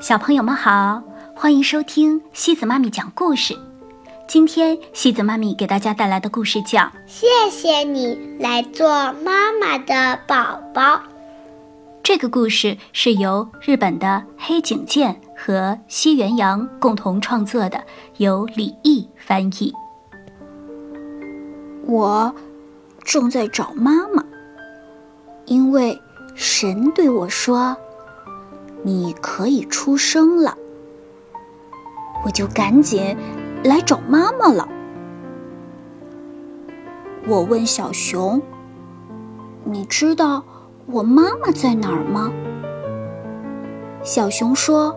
[0.00, 1.02] 小朋友们好，
[1.34, 3.56] 欢迎收听西子妈咪讲故事。
[4.26, 10.82] 今天西子妈咪给大家带来的故事叫《谢谢你来做妈妈的宝宝》。
[12.02, 17.80] 这个故事是由日本的黑井健和西元阳共同创作的，
[18.16, 19.72] 由李毅翻译。
[21.86, 22.34] 我
[23.04, 24.24] 正在找妈妈，
[25.44, 25.96] 因为
[26.34, 27.76] 神对我说。
[28.82, 30.56] 你可以出生了，
[32.24, 33.16] 我就赶紧
[33.62, 34.68] 来找妈妈了。
[37.28, 38.42] 我问小熊
[39.62, 40.42] ：“你知道
[40.86, 42.32] 我妈妈在哪儿吗？”
[44.02, 44.96] 小熊说：“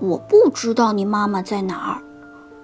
[0.00, 2.02] 我不知道你妈妈在哪儿，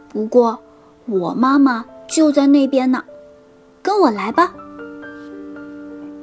[0.09, 0.59] 不过
[1.05, 3.05] 我妈妈就在那边呢，
[3.83, 4.55] 跟我来吧。”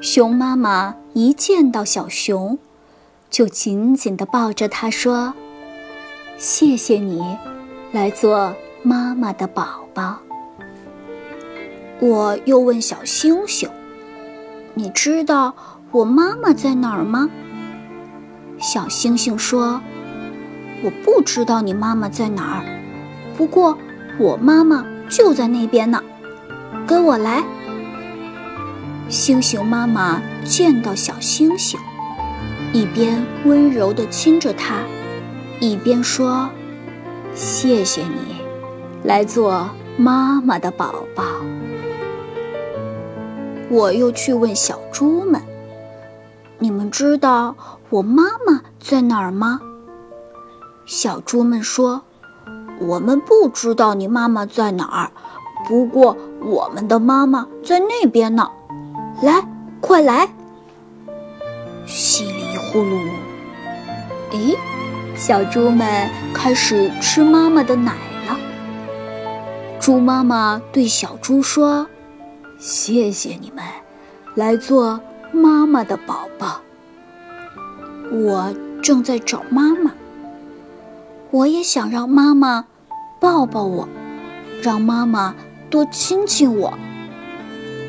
[0.02, 2.58] 熊妈妈一见到小熊。
[3.32, 5.34] 就紧紧地抱着他说
[6.38, 7.24] ：“谢谢你，
[7.94, 10.20] 来做妈妈的宝宝。”
[12.02, 13.70] 我又问小星星
[14.76, 15.56] ：“你知道
[15.92, 17.30] 我妈妈在哪儿吗？”
[18.60, 19.82] 小星星说
[20.84, 22.66] ：“我不知道你妈妈在哪儿，
[23.38, 23.78] 不过
[24.20, 26.04] 我妈妈就在那边呢，
[26.86, 27.42] 跟我来。”
[29.08, 31.80] 星星妈妈见到小星星。
[32.74, 34.76] 一边温柔地亲着他，
[35.60, 36.50] 一边说
[37.36, 38.42] ：“谢谢你，
[39.04, 41.24] 来做妈妈的宝宝。”
[43.70, 45.42] 我又去问小猪们
[46.60, 47.56] ：“你们知道
[47.90, 49.60] 我妈妈在哪儿吗？”
[50.88, 52.02] 小猪们说
[52.80, 55.12] ：“我们不知道你妈妈在哪儿，
[55.68, 58.50] 不过我们的妈妈在那边呢。
[59.22, 59.46] 来，
[59.82, 60.30] 快来！”
[61.86, 62.41] 稀里。
[62.72, 63.02] 呼噜！
[64.32, 64.56] 咦，
[65.14, 67.94] 小猪们开始吃妈妈的奶
[68.28, 68.40] 了。
[69.78, 71.86] 猪妈妈对小猪说
[72.58, 73.62] ：“谢谢你们，
[74.36, 75.02] 来做
[75.34, 76.62] 妈妈的宝宝。
[78.10, 79.92] 我正在找妈妈，
[81.30, 82.66] 我也想让妈妈
[83.20, 83.90] 抱抱我，
[84.64, 85.36] 让妈妈
[85.70, 86.74] 多亲亲我。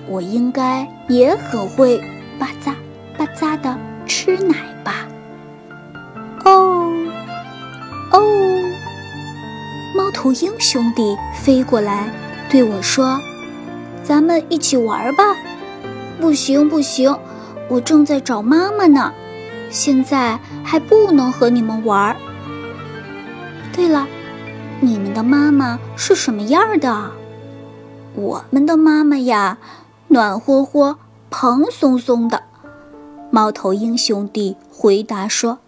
[0.09, 1.99] 我应该也很会
[2.37, 2.75] 吧嗒
[3.17, 3.79] 吧嗒的
[4.13, 5.07] 吃奶。”吧，
[6.45, 6.93] 哦，
[8.11, 8.21] 哦！
[9.97, 12.11] 猫头鹰兄弟飞过来
[12.51, 13.19] 对我说
[14.05, 15.35] ：“咱们一起玩吧。”
[16.21, 17.17] 不行不行，
[17.69, 19.13] 我正在找妈妈呢，
[19.71, 22.15] 现在还不能和你们玩。
[23.73, 24.07] 对了，
[24.81, 27.11] 你们的妈妈是什么样的？
[28.15, 29.57] 我们的妈妈呀，
[30.09, 30.99] 暖和和、
[31.31, 32.43] 蓬松松的。
[33.35, 35.59] 猫头鹰兄弟回答说：“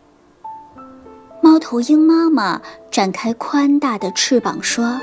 [1.40, 2.60] 猫头鹰妈妈
[2.90, 5.00] 展开宽大的翅膀说：‘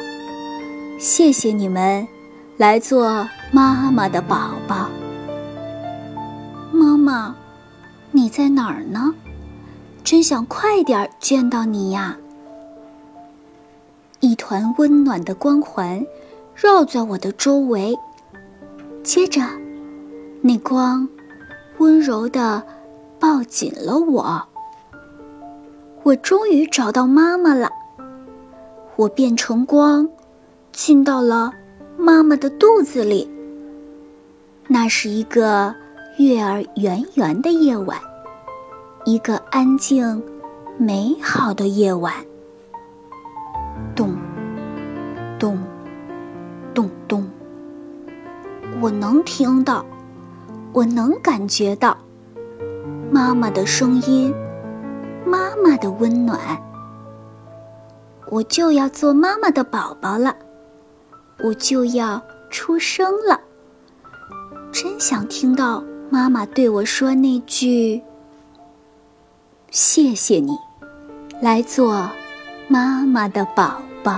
[1.00, 2.08] 谢谢你们，
[2.58, 4.88] 来做妈妈的宝宝。’
[6.72, 7.36] 妈妈，
[8.12, 9.12] 你在哪儿呢？
[10.04, 12.16] 真想快点见到你呀！
[14.20, 16.06] 一团温暖的光环
[16.54, 17.98] 绕在我的周围，
[19.02, 19.42] 接着，
[20.44, 21.10] 那光……”
[21.82, 22.62] 温柔地
[23.20, 24.48] 抱紧了我，
[26.04, 27.72] 我终于找到妈妈了。
[28.98, 30.08] 我变成光，
[30.72, 31.52] 进到了
[31.98, 33.28] 妈妈的肚子里。
[34.68, 35.74] 那是一个
[36.20, 38.00] 月儿圆圆的夜晚，
[39.06, 40.22] 一个安静、
[40.78, 42.14] 美好的夜晚。
[43.96, 44.16] 咚，
[45.40, 45.58] 咚，
[46.76, 47.28] 咚咚，
[48.80, 49.84] 我能听到。
[50.74, 51.98] 我能感觉到
[53.12, 54.34] 妈妈的声音，
[55.26, 56.40] 妈妈的温暖。
[58.30, 60.34] 我就要做妈妈的宝宝了，
[61.44, 63.38] 我就要出生了。
[64.72, 68.02] 真想听到妈妈对我说那句
[69.70, 70.58] ：“谢谢你，
[71.42, 72.10] 来做
[72.70, 74.18] 妈妈的宝宝。”